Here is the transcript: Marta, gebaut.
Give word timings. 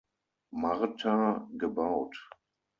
Marta, 0.63 1.15
gebaut. 1.59 2.17